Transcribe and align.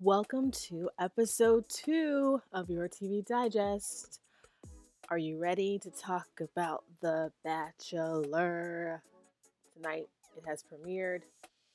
Welcome 0.00 0.50
to 0.68 0.90
episode 1.00 1.64
two 1.70 2.42
of 2.52 2.68
your 2.68 2.90
TV 2.90 3.24
Digest. 3.24 4.20
Are 5.14 5.18
you 5.18 5.38
ready 5.38 5.78
to 5.78 5.90
talk 5.92 6.26
about 6.40 6.82
The 7.00 7.30
Bachelor? 7.44 9.00
Tonight 9.76 10.08
it 10.36 10.42
has 10.44 10.64
premiered. 10.64 11.20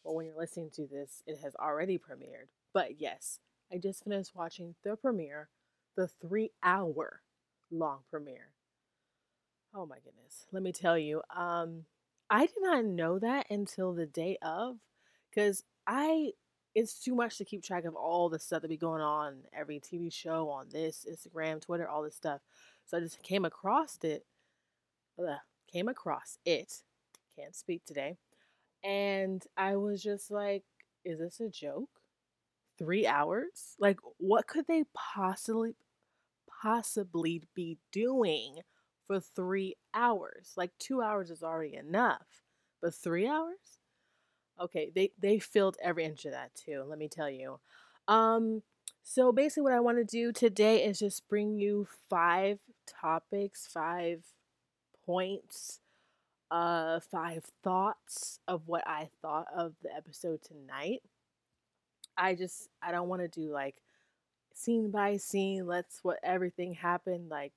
Well, 0.04 0.16
when 0.16 0.26
you're 0.26 0.38
listening 0.38 0.72
to 0.72 0.86
this, 0.86 1.24
it 1.26 1.38
has 1.42 1.56
already 1.56 1.98
premiered. 1.98 2.50
But 2.74 3.00
yes, 3.00 3.40
I 3.72 3.78
just 3.78 4.04
finished 4.04 4.36
watching 4.36 4.76
the 4.84 4.98
premiere, 4.98 5.48
the 5.96 6.10
three 6.10 6.52
hour 6.62 7.22
long 7.72 8.00
premiere. 8.10 8.50
Oh 9.74 9.86
my 9.86 10.00
goodness. 10.04 10.46
Let 10.52 10.62
me 10.62 10.74
tell 10.74 10.98
you, 10.98 11.22
um, 11.34 11.86
I 12.30 12.46
did 12.46 12.60
not 12.60 12.84
know 12.84 13.20
that 13.20 13.50
until 13.50 13.94
the 13.94 14.06
day 14.06 14.38
of 14.42 14.76
because 15.30 15.64
I 15.88 16.34
it's 16.76 17.00
too 17.00 17.16
much 17.16 17.38
to 17.38 17.46
keep 17.46 17.64
track 17.64 17.86
of 17.86 17.96
all 17.96 18.28
the 18.28 18.38
stuff 18.38 18.62
that 18.62 18.68
be 18.68 18.76
going 18.76 19.02
on 19.02 19.38
every 19.54 19.80
TV 19.80 20.12
show 20.12 20.50
on 20.50 20.68
this 20.70 21.06
Instagram, 21.10 21.62
Twitter, 21.62 21.88
all 21.88 22.04
this 22.04 22.16
stuff. 22.16 22.42
So 22.90 22.98
I 22.98 23.02
just 23.02 23.22
came 23.22 23.46
across 23.46 24.00
it. 24.02 24.26
Ugh, 25.20 25.38
came 25.72 25.88
across 25.88 26.40
it. 26.44 26.82
Can't 27.36 27.56
speak 27.56 27.86
today. 27.86 28.18
And 28.84 29.44
I 29.56 29.76
was 29.76 30.02
just 30.02 30.32
like, 30.32 30.64
is 31.06 31.20
this 31.20 31.40
a 31.40 31.50
joke? 31.50 32.02
Three 32.80 33.06
hours? 33.06 33.76
Like, 33.78 34.00
what 34.18 34.48
could 34.48 34.66
they 34.68 34.86
possibly 34.96 35.76
possibly 36.64 37.44
be 37.54 37.78
doing 37.92 38.62
for 39.06 39.20
three 39.20 39.76
hours? 39.94 40.54
Like 40.58 40.72
two 40.80 41.04
hours 41.04 41.30
is 41.30 41.44
already 41.44 41.76
enough. 41.76 42.42
But 42.82 42.96
three 42.96 43.28
hours? 43.28 43.78
Okay, 44.60 44.92
they 44.96 45.12
they 45.20 45.38
filled 45.38 45.78
every 45.80 46.06
inch 46.06 46.26
of 46.26 46.32
that 46.32 46.56
too. 46.56 46.86
Let 46.88 46.98
me 46.98 47.08
tell 47.08 47.30
you. 47.30 47.60
Um, 48.08 48.64
so 49.04 49.32
basically, 49.32 49.64
what 49.64 49.74
I 49.74 49.80
want 49.80 49.98
to 50.00 50.04
do 50.04 50.32
today 50.32 50.84
is 50.84 51.00
just 51.00 51.28
bring 51.28 51.60
you 51.60 51.88
five 52.10 52.60
topics, 53.02 53.68
five 53.68 54.24
points, 55.06 55.80
uh, 56.52 57.00
five 57.12 57.44
thoughts 57.64 58.40
of 58.48 58.68
what 58.68 58.84
I 58.88 59.10
thought 59.22 59.48
of 59.56 59.74
the 59.84 59.96
episode 59.96 60.42
tonight. 60.42 61.02
I 62.18 62.36
just 62.36 62.70
I 62.82 62.92
don't 62.92 63.08
want 63.08 63.22
to 63.22 63.28
do 63.28 63.52
like 63.52 63.76
scene 64.54 64.92
by 64.92 65.18
scene. 65.18 65.66
Let's 65.66 66.00
what 66.04 66.20
everything 66.24 66.74
happened. 66.74 67.30
Like, 67.30 67.54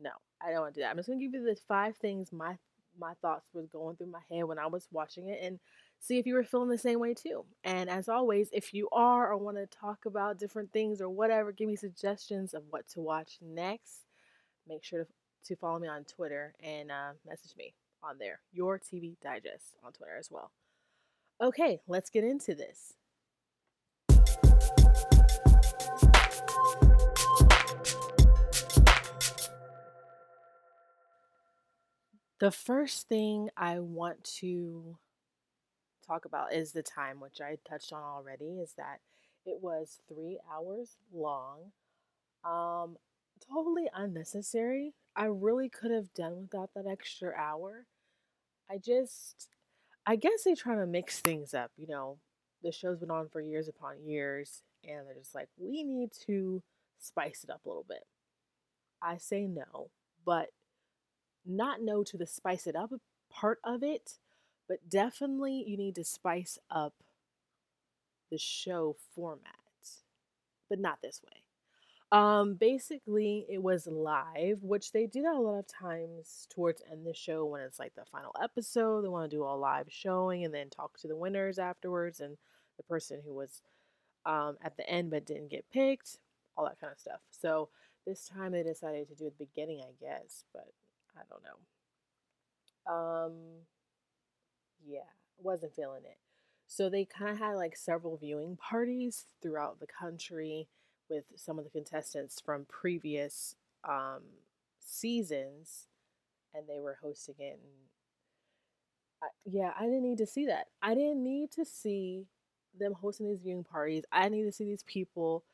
no, 0.00 0.10
I 0.42 0.50
don't 0.50 0.60
want 0.60 0.74
to 0.74 0.80
do 0.80 0.84
that. 0.84 0.90
I'm 0.90 0.96
just 0.96 1.08
gonna 1.08 1.20
give 1.20 1.34
you 1.34 1.44
the 1.44 1.56
five 1.68 1.96
things 1.96 2.32
my 2.32 2.56
my 2.98 3.14
thoughts 3.22 3.48
was 3.54 3.66
going 3.68 3.96
through 3.96 4.08
my 4.08 4.20
head 4.30 4.44
when 4.44 4.58
I 4.58 4.66
was 4.66 4.88
watching 4.92 5.28
it, 5.28 5.40
and 5.42 5.58
see 5.98 6.18
if 6.18 6.26
you 6.26 6.34
were 6.34 6.44
feeling 6.44 6.68
the 6.68 6.78
same 6.78 7.00
way 7.00 7.14
too. 7.14 7.44
And 7.64 7.90
as 7.90 8.08
always, 8.08 8.48
if 8.52 8.72
you 8.74 8.88
are 8.92 9.30
or 9.30 9.36
want 9.36 9.56
to 9.56 9.66
talk 9.66 10.06
about 10.06 10.38
different 10.38 10.72
things 10.72 11.00
or 11.00 11.08
whatever, 11.08 11.52
give 11.52 11.68
me 11.68 11.76
suggestions 11.76 12.54
of 12.54 12.62
what 12.70 12.88
to 12.90 13.00
watch 13.00 13.38
next. 13.40 14.04
Make 14.70 14.84
sure 14.84 15.00
to, 15.00 15.10
to 15.46 15.56
follow 15.56 15.80
me 15.80 15.88
on 15.88 16.04
Twitter 16.04 16.54
and 16.62 16.92
uh, 16.92 17.10
message 17.28 17.56
me 17.58 17.74
on 18.04 18.18
there. 18.20 18.38
Your 18.52 18.78
TV 18.78 19.16
Digest 19.20 19.74
on 19.84 19.90
Twitter 19.90 20.16
as 20.16 20.30
well. 20.30 20.52
Okay, 21.42 21.80
let's 21.88 22.08
get 22.08 22.22
into 22.22 22.54
this. 22.54 22.94
The 32.38 32.52
first 32.52 33.08
thing 33.08 33.50
I 33.56 33.80
want 33.80 34.22
to 34.38 34.96
talk 36.06 36.26
about 36.26 36.52
is 36.52 36.70
the 36.70 36.84
time, 36.84 37.18
which 37.18 37.40
I 37.40 37.58
touched 37.68 37.92
on 37.92 38.04
already, 38.04 38.60
is 38.60 38.74
that 38.78 39.00
it 39.44 39.58
was 39.60 39.98
three 40.08 40.38
hours 40.48 40.96
long. 41.12 41.72
Um, 42.44 42.96
totally 43.52 43.88
unnecessary. 43.94 44.94
I 45.16 45.24
really 45.24 45.68
could 45.68 45.90
have 45.90 46.12
done 46.14 46.42
without 46.42 46.70
that 46.74 46.86
extra 46.86 47.32
hour. 47.36 47.86
I 48.70 48.78
just, 48.78 49.48
I 50.06 50.16
guess 50.16 50.44
they're 50.44 50.54
trying 50.54 50.78
to 50.78 50.86
mix 50.86 51.20
things 51.20 51.54
up. 51.54 51.72
You 51.76 51.88
know, 51.88 52.18
the 52.62 52.72
show's 52.72 52.98
been 52.98 53.10
on 53.10 53.28
for 53.28 53.40
years 53.40 53.68
upon 53.68 54.04
years, 54.04 54.62
and 54.84 55.06
they're 55.06 55.14
just 55.14 55.34
like, 55.34 55.48
we 55.58 55.82
need 55.82 56.10
to 56.26 56.62
spice 56.98 57.44
it 57.44 57.50
up 57.50 57.64
a 57.64 57.68
little 57.68 57.86
bit. 57.88 58.04
I 59.02 59.16
say 59.16 59.46
no, 59.46 59.90
but 60.24 60.48
not 61.44 61.82
no 61.82 62.04
to 62.04 62.16
the 62.18 62.26
spice 62.26 62.66
it 62.66 62.76
up 62.76 62.92
part 63.30 63.58
of 63.64 63.82
it 63.82 64.18
but 64.70 64.88
definitely 64.88 65.64
you 65.66 65.76
need 65.76 65.96
to 65.96 66.04
spice 66.04 66.56
up 66.70 66.94
the 68.30 68.38
show 68.38 68.94
format, 69.16 69.42
but 70.68 70.78
not 70.78 71.02
this 71.02 71.20
way. 71.26 71.42
Um, 72.12 72.54
basically, 72.54 73.46
it 73.48 73.62
was 73.62 73.86
live, 73.86 74.62
which 74.62 74.90
they 74.90 75.06
do 75.06 75.22
that 75.22 75.34
a 75.36 75.40
lot 75.40 75.58
of 75.60 75.68
times 75.68 76.48
towards 76.50 76.82
end 76.90 77.06
the 77.06 77.14
show 77.14 77.44
when 77.44 77.60
it's 77.60 77.78
like 77.78 77.94
the 77.94 78.04
final 78.10 78.32
episode. 78.42 79.02
They 79.02 79.08
want 79.08 79.30
to 79.30 79.36
do 79.36 79.44
a 79.44 79.54
live 79.54 79.86
showing 79.88 80.44
and 80.44 80.52
then 80.52 80.70
talk 80.70 80.98
to 80.98 81.08
the 81.08 81.16
winners 81.16 81.58
afterwards 81.58 82.18
and 82.20 82.36
the 82.76 82.82
person 82.82 83.20
who 83.24 83.34
was 83.34 83.62
um, 84.26 84.56
at 84.62 84.76
the 84.76 84.88
end 84.90 85.10
but 85.10 85.26
didn't 85.26 85.50
get 85.50 85.70
picked, 85.72 86.18
all 86.56 86.64
that 86.64 86.80
kind 86.80 86.92
of 86.92 86.98
stuff. 86.98 87.20
So 87.30 87.68
this 88.06 88.26
time 88.28 88.52
they 88.52 88.62
decided 88.64 89.08
to 89.08 89.14
do 89.14 89.26
it 89.26 89.38
the 89.38 89.46
beginning, 89.46 89.82
I 89.82 89.92
guess, 90.00 90.44
but 90.52 90.66
I 91.16 91.22
don't 91.28 91.44
know. 91.44 92.92
Um, 92.92 93.32
yeah, 94.86 95.00
wasn't 95.38 95.74
feeling 95.74 96.02
it. 96.04 96.18
So 96.66 96.88
they 96.88 97.04
kind 97.04 97.32
of 97.32 97.38
had 97.38 97.54
like 97.54 97.76
several 97.76 98.16
viewing 98.16 98.56
parties 98.56 99.26
throughout 99.42 99.80
the 99.80 99.86
country 99.86 100.68
with 101.10 101.24
some 101.36 101.58
of 101.58 101.64
the 101.64 101.70
contestants 101.70 102.40
from 102.40 102.66
previous 102.66 103.56
um, 103.88 104.22
seasons, 104.80 105.86
and 106.54 106.68
they 106.68 106.80
were 106.80 106.98
hosting 107.02 107.36
it. 107.38 107.60
And 107.62 107.72
I, 109.22 109.26
yeah, 109.44 109.72
I 109.78 109.84
didn't 109.84 110.02
need 110.02 110.18
to 110.18 110.26
see 110.26 110.46
that. 110.46 110.68
I 110.82 110.94
didn't 110.94 111.22
need 111.22 111.50
to 111.52 111.64
see 111.64 112.26
them 112.78 112.94
hosting 112.94 113.28
these 113.28 113.42
viewing 113.42 113.64
parties. 113.64 114.04
I 114.12 114.28
need 114.28 114.44
to 114.44 114.52
see 114.52 114.64
these 114.64 114.84
people 114.84 115.44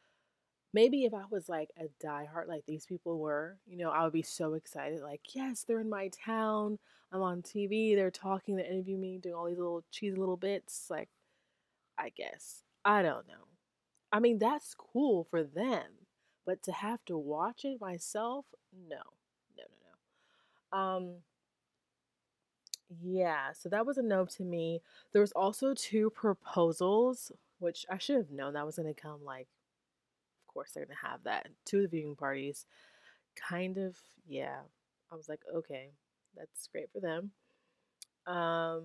maybe 0.72 1.04
if 1.04 1.14
I 1.14 1.22
was 1.30 1.48
like 1.48 1.70
a 1.78 1.86
diehard 2.04 2.48
like 2.48 2.64
these 2.66 2.86
people 2.86 3.18
were, 3.18 3.56
you 3.66 3.78
know, 3.78 3.90
I 3.90 4.04
would 4.04 4.12
be 4.12 4.22
so 4.22 4.54
excited. 4.54 5.00
Like, 5.00 5.22
yes, 5.34 5.64
they're 5.64 5.80
in 5.80 5.88
my 5.88 6.08
town. 6.08 6.78
I'm 7.12 7.22
on 7.22 7.42
TV. 7.42 7.96
They're 7.96 8.10
talking, 8.10 8.56
they're 8.56 8.66
interviewing 8.66 9.00
me, 9.00 9.18
doing 9.18 9.34
all 9.34 9.46
these 9.46 9.56
little 9.58 9.84
cheesy 9.90 10.16
little 10.16 10.36
bits. 10.36 10.88
Like, 10.90 11.08
I 11.98 12.10
guess. 12.10 12.62
I 12.84 13.02
don't 13.02 13.26
know. 13.28 13.55
I 14.12 14.20
mean, 14.20 14.38
that's 14.38 14.74
cool 14.74 15.24
for 15.24 15.42
them. 15.42 15.84
But 16.44 16.62
to 16.64 16.72
have 16.72 17.04
to 17.06 17.18
watch 17.18 17.64
it 17.64 17.80
myself, 17.80 18.46
no. 18.88 18.96
No, 19.56 19.64
no, 20.72 20.78
no. 20.78 20.78
Um, 20.78 21.14
yeah, 23.02 23.52
so 23.52 23.68
that 23.68 23.84
was 23.84 23.98
a 23.98 24.02
no 24.02 24.24
to 24.26 24.44
me. 24.44 24.80
There 25.12 25.20
was 25.20 25.32
also 25.32 25.74
two 25.74 26.10
proposals, 26.10 27.32
which 27.58 27.84
I 27.90 27.98
should 27.98 28.16
have 28.16 28.30
known 28.30 28.54
that 28.54 28.66
was 28.66 28.76
going 28.76 28.92
to 28.92 29.00
come 29.00 29.24
like 29.24 29.48
of 30.48 30.54
course 30.54 30.72
they're 30.72 30.86
gonna 30.86 30.98
have 31.02 31.22
that. 31.24 31.48
Two 31.64 31.78
of 31.78 31.90
the 31.90 31.98
viewing 31.98 32.16
parties, 32.16 32.66
kind 33.36 33.78
of, 33.78 33.96
yeah. 34.28 34.60
I 35.12 35.16
was 35.16 35.28
like, 35.28 35.40
okay, 35.54 35.90
that's 36.36 36.68
great 36.68 36.90
for 36.92 37.00
them. 37.00 37.30
Um, 38.26 38.84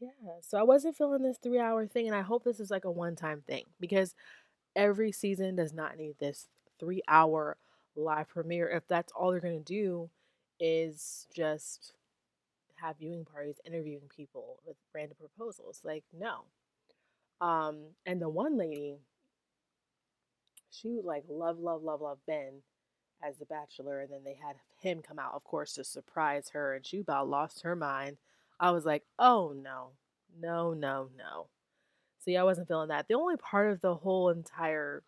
yeah, 0.00 0.08
so 0.40 0.58
I 0.58 0.62
wasn't 0.62 0.96
feeling 0.96 1.22
this 1.22 1.38
three 1.38 1.58
hour 1.58 1.86
thing, 1.86 2.06
and 2.06 2.16
I 2.16 2.22
hope 2.22 2.44
this 2.44 2.60
is 2.60 2.70
like 2.70 2.84
a 2.84 2.90
one 2.90 3.16
time 3.16 3.42
thing 3.46 3.64
because 3.78 4.14
every 4.76 5.12
season 5.12 5.56
does 5.56 5.72
not 5.72 5.96
need 5.98 6.16
this 6.20 6.48
three 6.80 7.02
hour 7.08 7.56
live 7.96 8.28
premiere. 8.28 8.68
If 8.70 8.86
that's 8.88 9.12
all 9.12 9.30
they're 9.30 9.40
gonna 9.40 9.60
do, 9.60 10.10
is 10.60 11.26
just 11.34 11.94
have 12.76 12.98
viewing 12.98 13.24
parties 13.24 13.60
interviewing 13.66 14.08
people 14.14 14.58
with 14.66 14.76
random 14.94 15.16
proposals. 15.20 15.80
Like, 15.84 16.04
no. 16.18 16.44
Um, 17.40 17.78
and 18.06 18.20
the 18.22 18.28
one 18.28 18.56
lady, 18.58 18.98
she 20.70 21.00
like 21.02 21.24
love, 21.28 21.58
love, 21.58 21.82
love, 21.82 22.00
love 22.00 22.18
Ben 22.26 22.62
as 23.22 23.38
the 23.38 23.46
bachelor, 23.46 24.00
and 24.00 24.12
then 24.12 24.24
they 24.24 24.34
had 24.34 24.56
him 24.80 25.02
come 25.02 25.18
out, 25.18 25.34
of 25.34 25.44
course, 25.44 25.74
to 25.74 25.84
surprise 25.84 26.50
her, 26.50 26.74
and 26.74 26.86
she 26.86 27.00
about 27.00 27.28
lost 27.28 27.62
her 27.62 27.76
mind. 27.76 28.18
I 28.60 28.70
was 28.72 28.84
like, 28.84 29.04
oh 29.18 29.54
no, 29.56 29.92
no, 30.40 30.74
no, 30.74 31.08
no. 31.16 31.48
See, 32.20 32.36
I 32.36 32.44
wasn't 32.44 32.68
feeling 32.68 32.88
that. 32.88 33.08
The 33.08 33.14
only 33.14 33.36
part 33.36 33.70
of 33.72 33.80
the 33.80 33.94
whole 33.96 34.28
entire 34.28 35.02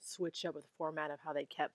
switch 0.00 0.44
up 0.44 0.54
with 0.54 0.66
format 0.78 1.10
of 1.10 1.20
how 1.24 1.32
they 1.32 1.44
kept 1.44 1.72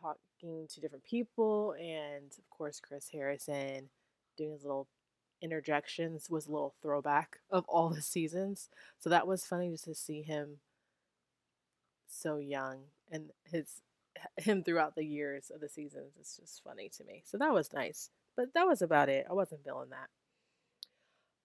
talking 0.00 0.66
to 0.68 0.80
different 0.80 1.04
people, 1.04 1.74
and 1.78 2.32
of 2.38 2.50
course, 2.50 2.80
Chris 2.80 3.10
Harrison 3.10 3.90
doing 4.36 4.52
his 4.52 4.62
little 4.64 4.88
interjections 5.42 6.30
was 6.30 6.46
a 6.46 6.52
little 6.52 6.74
throwback 6.82 7.38
of 7.50 7.64
all 7.68 7.90
the 7.90 8.02
seasons. 8.02 8.70
So 8.98 9.10
that 9.10 9.26
was 9.26 9.46
funny 9.46 9.70
just 9.70 9.84
to 9.84 9.94
see 9.94 10.22
him 10.22 10.58
so 12.06 12.38
young 12.38 12.78
and 13.10 13.30
his 13.44 13.82
him 14.38 14.62
throughout 14.64 14.94
the 14.94 15.04
years 15.04 15.50
of 15.54 15.60
the 15.60 15.68
seasons. 15.68 16.12
It's 16.18 16.36
just 16.36 16.62
funny 16.64 16.88
to 16.96 17.04
me. 17.04 17.22
So 17.26 17.38
that 17.38 17.52
was 17.52 17.72
nice. 17.72 18.10
But 18.36 18.52
that 18.54 18.66
was 18.66 18.82
about 18.82 19.08
it. 19.08 19.26
I 19.28 19.32
wasn't 19.32 19.64
feeling 19.64 19.90
that. 19.90 20.08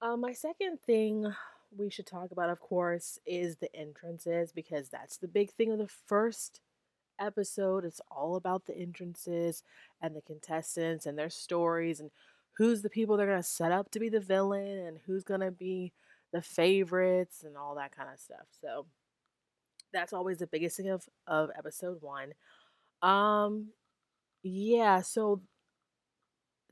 Uh, 0.06 0.18
my 0.18 0.34
second 0.34 0.80
thing 0.82 1.34
we 1.76 1.90
should 1.90 2.08
talk 2.08 2.32
about, 2.32 2.50
of 2.50 2.60
course, 2.60 3.20
is 3.26 3.56
the 3.58 3.74
entrances 3.76 4.52
because 4.52 4.90
that's 4.90 5.18
the 5.18 5.28
big 5.28 5.52
thing 5.52 5.72
of 5.72 5.78
the 5.78 5.88
first 5.88 6.60
episode. 7.20 7.86
It's 7.86 8.02
all 8.10 8.36
about 8.36 8.66
the 8.66 8.76
entrances 8.76 9.64
and 10.02 10.16
the 10.16 10.22
contestants 10.22 11.06
and 11.06 11.18
their 11.18 11.30
stories 11.30 12.00
and 12.00 12.12
who's 12.58 12.82
the 12.82 12.90
people 12.90 13.16
they're 13.16 13.28
going 13.28 13.40
to 13.40 13.44
set 13.44 13.72
up 13.72 13.92
to 13.92 14.00
be 14.00 14.10
the 14.10 14.20
villain 14.20 14.80
and 14.80 15.00
who's 15.06 15.24
going 15.24 15.40
to 15.40 15.52
be 15.52 15.94
the 16.34 16.42
favorites 16.42 17.44
and 17.46 17.56
all 17.56 17.76
that 17.76 17.96
kind 17.96 18.10
of 18.12 18.20
stuff. 18.20 18.48
So 18.60 18.86
that's 19.94 20.14
always 20.14 20.40
the 20.40 20.48
biggest 20.48 20.78
thing 20.78 20.90
of, 20.90 21.08
of 21.28 21.50
episode 21.58 22.02
one. 22.02 22.34
Um, 23.02 23.68
yeah, 24.44 25.02
so 25.02 25.42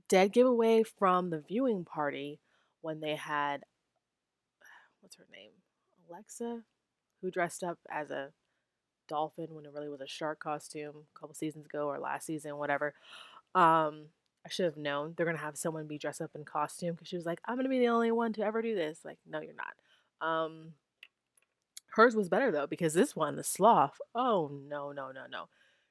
dead 0.10 0.34
giveaway 0.34 0.84
from 0.84 1.30
the 1.30 1.40
viewing 1.40 1.86
party 1.86 2.40
when 2.82 3.00
they 3.00 3.16
had 3.16 3.64
what's 5.02 5.16
her 5.16 5.28
name? 5.32 5.52
Alexa, 6.10 6.64
who 7.22 7.32
dressed 7.32 7.64
up 7.64 7.78
as 7.90 8.12
a 8.12 8.30
dolphin 9.08 9.48
when 9.54 9.66
it 9.66 9.72
really 9.74 9.90
was 9.90 10.02
a 10.02 10.08
shark 10.08 10.40
costume 10.40 11.06
a 11.16 11.20
couple 11.20 11.36
seasons 11.36 11.66
ago 11.66 11.88
or 11.88 12.00
last 12.00 12.26
season, 12.26 12.58
whatever. 12.58 12.94
Um, 13.56 14.08
I 14.46 14.50
should 14.50 14.66
have 14.66 14.78
known 14.78 15.14
they're 15.16 15.26
gonna 15.26 15.38
have 15.38 15.58
someone 15.58 15.88
be 15.88 15.98
dressed 15.98 16.22
up 16.22 16.32
in 16.36 16.46
costume 16.46 16.94
because 16.94 17.08
she 17.08 17.16
was 17.16 17.26
like, 17.26 17.42
"I'm 17.46 17.56
gonna 17.58 17.70
be 17.70 17.80
the 17.80 17.90
only 17.90 18.12
one 18.12 18.34
to 18.34 18.42
ever 18.44 18.62
do 18.62 18.76
this." 18.76 19.04
Like, 19.04 19.20
no, 19.26 19.42
you're 19.42 19.54
not. 19.54 20.28
Um, 20.28 20.74
hers 21.92 22.16
was 22.16 22.30
better 22.30 22.52
though 22.52 22.68
because 22.68 22.94
this 22.94 23.16
one, 23.16 23.36
the 23.36 23.44
sloth. 23.44 24.00
Oh 24.16 24.50
no, 24.50 24.92
no, 24.92 25.12
no, 25.12 25.26
no. 25.30 25.50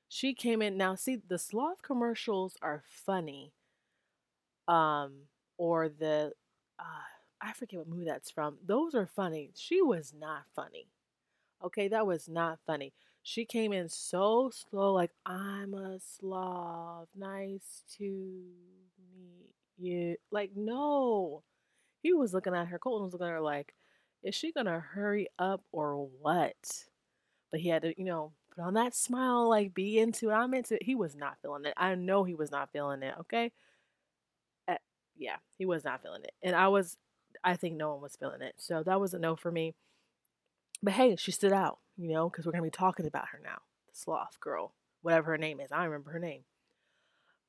She 0.08 0.32
came 0.34 0.62
in 0.62 0.76
now. 0.76 0.94
See, 0.94 1.16
the 1.16 1.38
sloth 1.38 1.82
commercials 1.82 2.56
are 2.62 2.82
funny. 2.86 3.52
Um, 4.68 5.14
or 5.58 5.88
the 5.88 6.32
uh, 6.78 6.82
I 7.42 7.52
forget 7.54 7.80
what 7.80 7.88
movie 7.88 8.06
that's 8.06 8.30
from. 8.30 8.58
Those 8.66 8.94
are 8.94 9.06
funny. 9.06 9.50
She 9.54 9.82
was 9.82 10.14
not 10.18 10.44
funny. 10.54 10.88
Okay, 11.64 11.88
that 11.88 12.06
was 12.06 12.28
not 12.28 12.58
funny. 12.66 12.92
She 13.22 13.44
came 13.44 13.72
in 13.72 13.88
so 13.88 14.50
slow, 14.52 14.92
like, 14.94 15.12
I'm 15.26 15.74
a 15.74 15.98
Slav. 16.00 17.08
Nice 17.16 17.82
to 17.98 18.04
meet 19.14 19.54
you. 19.78 20.16
Like, 20.30 20.52
no. 20.56 21.42
He 22.02 22.12
was 22.14 22.34
looking 22.34 22.54
at 22.54 22.68
her. 22.68 22.78
Colton 22.78 23.04
was 23.04 23.12
looking 23.14 23.28
at 23.28 23.32
her 23.32 23.40
like, 23.40 23.74
is 24.22 24.34
she 24.34 24.52
gonna 24.52 24.80
hurry 24.80 25.28
up 25.38 25.62
or 25.72 26.08
what? 26.20 26.86
But 27.50 27.60
he 27.60 27.68
had 27.68 27.82
to, 27.82 27.98
you 27.98 28.04
know, 28.06 28.32
put 28.54 28.62
on 28.62 28.74
that 28.74 28.94
smile, 28.94 29.48
like, 29.48 29.74
be 29.74 29.98
into 29.98 30.30
it. 30.30 30.34
I'm 30.34 30.54
into 30.54 30.74
it. 30.76 30.82
He 30.82 30.94
was 30.94 31.14
not 31.16 31.38
feeling 31.42 31.64
it. 31.66 31.74
I 31.76 31.94
know 31.94 32.24
he 32.24 32.34
was 32.34 32.50
not 32.50 32.70
feeling 32.72 33.02
it, 33.02 33.14
okay? 33.20 33.52
Yeah, 35.18 35.36
he 35.56 35.66
was 35.66 35.84
not 35.84 36.02
feeling 36.02 36.22
it. 36.22 36.32
And 36.42 36.54
I 36.54 36.68
was 36.68 36.96
I 37.44 37.56
think 37.56 37.76
no 37.76 37.92
one 37.92 38.02
was 38.02 38.16
feeling 38.16 38.42
it. 38.42 38.54
So 38.58 38.82
that 38.82 39.00
was 39.00 39.14
a 39.14 39.18
no 39.18 39.36
for 39.36 39.50
me. 39.50 39.74
But 40.82 40.94
hey, 40.94 41.16
she 41.16 41.32
stood 41.32 41.52
out, 41.52 41.78
you 41.96 42.08
know, 42.08 42.28
because 42.28 42.46
we're 42.46 42.52
going 42.52 42.64
to 42.64 42.70
be 42.70 42.76
talking 42.76 43.06
about 43.06 43.28
her 43.32 43.40
now. 43.42 43.58
The 43.90 43.96
sloth 43.96 44.38
girl, 44.40 44.74
whatever 45.02 45.32
her 45.32 45.38
name 45.38 45.60
is. 45.60 45.72
I 45.72 45.84
remember 45.84 46.12
her 46.12 46.18
name. 46.18 46.42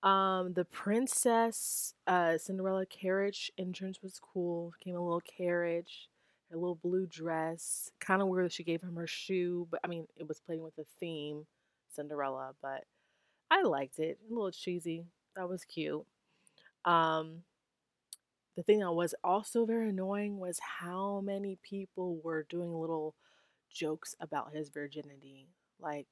Um, 0.02 0.54
the 0.54 0.66
princess 0.66 1.94
uh, 2.08 2.38
Cinderella 2.38 2.86
carriage 2.86 3.52
entrance 3.58 4.02
was 4.02 4.20
cool. 4.20 4.74
Came 4.80 4.96
a 4.96 5.04
little 5.04 5.22
carriage, 5.22 6.10
a 6.52 6.56
little 6.56 6.76
blue 6.76 7.06
dress. 7.06 7.92
Kind 8.00 8.22
of 8.22 8.30
weird 8.30 8.46
that 8.46 8.54
she 8.54 8.64
gave 8.64 8.82
him 8.82 8.96
her 8.96 9.08
shoe, 9.08 9.68
but 9.70 9.82
I 9.84 9.88
mean, 9.88 10.08
it 10.16 10.28
was 10.28 10.40
playing 10.40 10.64
with 10.64 10.76
the 10.76 10.86
theme, 11.00 11.46
Cinderella. 11.94 12.56
But 12.62 12.86
I 13.52 13.64
liked 13.64 14.00
it. 14.00 14.18
A 14.30 14.34
little 14.34 14.52
cheesy. 14.52 15.06
That 15.36 15.50
was 15.50 15.66
cute. 15.66 16.06
Um, 16.86 17.44
the 18.60 18.64
thing 18.64 18.80
that 18.80 18.92
was 18.92 19.16
also 19.24 19.66
very 19.66 19.88
annoying 19.88 20.38
was 20.38 20.60
how 20.82 21.22
many 21.24 21.58
people 21.64 22.20
were 22.22 22.46
doing 22.50 22.74
little 22.74 23.16
jokes 23.74 24.16
about 24.20 24.54
his 24.54 24.68
virginity. 24.68 25.48
Like 25.80 26.08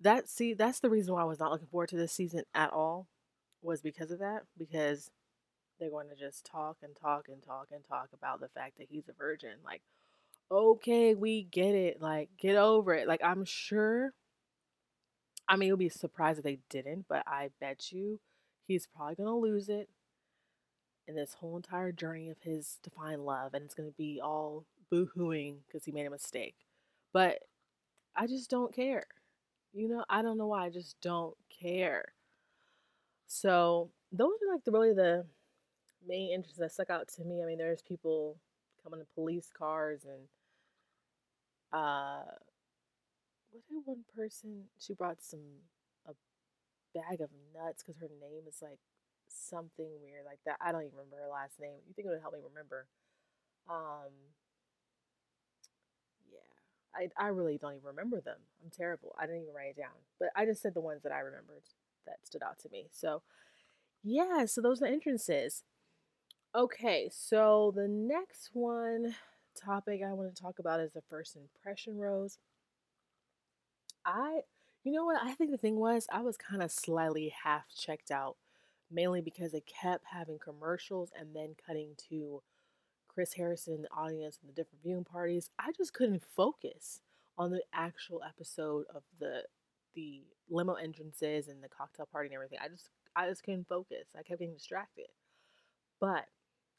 that 0.00 0.28
see 0.28 0.54
that's 0.54 0.80
the 0.80 0.90
reason 0.90 1.14
why 1.14 1.20
I 1.20 1.26
was 1.26 1.38
not 1.38 1.52
looking 1.52 1.68
forward 1.68 1.90
to 1.90 1.96
this 1.96 2.10
season 2.10 2.42
at 2.52 2.72
all 2.72 3.06
was 3.62 3.80
because 3.80 4.10
of 4.10 4.18
that 4.18 4.42
because 4.58 5.12
they're 5.78 5.88
going 5.88 6.08
to 6.08 6.16
just 6.16 6.44
talk 6.44 6.78
and 6.82 6.96
talk 7.00 7.26
and 7.28 7.40
talk 7.40 7.68
and 7.70 7.84
talk 7.84 8.08
about 8.12 8.40
the 8.40 8.48
fact 8.48 8.78
that 8.78 8.88
he's 8.90 9.08
a 9.08 9.12
virgin. 9.12 9.58
Like 9.64 9.82
okay, 10.50 11.14
we 11.14 11.44
get 11.44 11.76
it. 11.76 12.02
Like 12.02 12.30
get 12.36 12.56
over 12.56 12.92
it. 12.92 13.06
Like 13.06 13.22
I'm 13.22 13.44
sure 13.44 14.14
I 15.48 15.54
mean, 15.54 15.68
you'll 15.68 15.76
be 15.76 15.90
surprised 15.90 16.38
if 16.38 16.44
they 16.44 16.58
didn't, 16.68 17.06
but 17.08 17.22
I 17.24 17.50
bet 17.60 17.92
you 17.92 18.18
he's 18.66 18.88
probably 18.88 19.14
going 19.14 19.28
to 19.28 19.34
lose 19.34 19.68
it 19.68 19.88
in 21.06 21.14
this 21.14 21.34
whole 21.34 21.56
entire 21.56 21.92
journey 21.92 22.30
of 22.30 22.38
his 22.40 22.78
to 22.82 22.90
find 22.90 23.24
love, 23.24 23.54
and 23.54 23.64
it's 23.64 23.74
going 23.74 23.88
to 23.88 23.96
be 23.96 24.20
all 24.22 24.64
boo 24.90 25.08
hooing 25.16 25.58
because 25.66 25.84
he 25.84 25.92
made 25.92 26.06
a 26.06 26.10
mistake. 26.10 26.56
But 27.12 27.40
I 28.16 28.26
just 28.26 28.50
don't 28.50 28.74
care. 28.74 29.06
You 29.72 29.88
know, 29.88 30.04
I 30.08 30.22
don't 30.22 30.38
know 30.38 30.46
why. 30.46 30.66
I 30.66 30.70
just 30.70 31.00
don't 31.00 31.36
care. 31.60 32.04
So 33.26 33.90
those 34.12 34.34
are 34.42 34.52
like 34.52 34.64
the 34.64 34.70
really 34.72 34.92
the 34.94 35.26
main 36.06 36.32
interests 36.32 36.58
that 36.58 36.72
stuck 36.72 36.90
out 36.90 37.08
to 37.16 37.24
me. 37.24 37.42
I 37.42 37.46
mean, 37.46 37.58
there's 37.58 37.82
people 37.82 38.36
coming 38.82 39.00
in 39.00 39.06
police 39.14 39.50
cars 39.56 40.04
and 40.04 40.28
uh, 41.72 42.30
what 43.50 43.62
did 43.68 43.82
one 43.84 44.04
person? 44.14 44.64
She 44.78 44.94
brought 44.94 45.22
some 45.22 45.40
a 46.06 46.12
bag 46.94 47.20
of 47.20 47.30
nuts 47.54 47.82
because 47.82 48.00
her 48.00 48.08
name 48.20 48.44
is 48.48 48.58
like 48.62 48.78
something 49.34 49.90
weird 50.02 50.24
like 50.26 50.40
that. 50.46 50.56
I 50.60 50.72
don't 50.72 50.82
even 50.82 50.96
remember 50.96 51.16
her 51.24 51.30
last 51.30 51.60
name. 51.60 51.78
You 51.86 51.94
think 51.94 52.06
it 52.06 52.10
would 52.10 52.20
help 52.22 52.34
me 52.34 52.40
remember? 52.42 52.86
Um, 53.70 54.12
yeah, 56.30 56.38
I 56.94 57.08
I 57.26 57.28
really 57.28 57.58
don't 57.58 57.74
even 57.74 57.86
remember 57.86 58.20
them. 58.20 58.38
I'm 58.62 58.70
terrible. 58.70 59.14
I 59.18 59.26
didn't 59.26 59.42
even 59.42 59.54
write 59.54 59.70
it 59.70 59.76
down, 59.76 59.96
but 60.18 60.28
I 60.36 60.44
just 60.44 60.62
said 60.62 60.74
the 60.74 60.80
ones 60.80 61.02
that 61.02 61.12
I 61.12 61.20
remembered 61.20 61.62
that 62.06 62.18
stood 62.24 62.42
out 62.42 62.58
to 62.60 62.68
me. 62.70 62.86
So, 62.92 63.22
yeah, 64.04 64.46
so 64.46 64.60
those 64.62 64.82
are 64.82 64.86
the 64.88 64.92
entrances. 64.94 65.64
Okay, 66.54 67.10
so 67.12 67.72
the 67.76 67.88
next 67.88 68.50
one 68.54 69.16
topic 69.56 70.02
I 70.06 70.12
want 70.14 70.34
to 70.34 70.42
talk 70.42 70.58
about 70.60 70.80
is 70.80 70.92
the 70.94 71.02
first 71.10 71.36
impression 71.36 71.98
rose. 71.98 72.38
I, 74.04 74.40
you 74.82 74.92
know 74.92 75.04
what? 75.04 75.20
I 75.22 75.32
think 75.34 75.50
the 75.50 75.58
thing 75.58 75.76
was 75.76 76.06
I 76.10 76.20
was 76.20 76.36
kind 76.36 76.62
of 76.62 76.70
slightly 76.70 77.32
half 77.44 77.64
checked 77.74 78.10
out 78.10 78.36
mainly 78.94 79.20
because 79.20 79.52
they 79.52 79.62
kept 79.62 80.04
having 80.06 80.38
commercials 80.38 81.10
and 81.18 81.34
then 81.34 81.54
cutting 81.66 81.94
to 82.08 82.42
Chris 83.08 83.34
Harrison, 83.34 83.82
the 83.82 83.88
audience, 83.96 84.38
and 84.40 84.48
the 84.48 84.54
different 84.54 84.82
viewing 84.82 85.04
parties. 85.04 85.50
I 85.58 85.72
just 85.76 85.92
couldn't 85.92 86.22
focus 86.36 87.00
on 87.36 87.50
the 87.50 87.62
actual 87.72 88.22
episode 88.26 88.86
of 88.94 89.02
the 89.18 89.42
the 89.94 90.22
limo 90.50 90.74
entrances 90.74 91.46
and 91.48 91.62
the 91.62 91.68
cocktail 91.68 92.06
party 92.10 92.26
and 92.26 92.34
everything. 92.34 92.58
I 92.62 92.68
just 92.68 92.90
I 93.16 93.28
just 93.28 93.44
couldn't 93.44 93.68
focus. 93.68 94.08
I 94.14 94.22
kept 94.22 94.40
getting 94.40 94.54
distracted. 94.54 95.06
But 96.00 96.26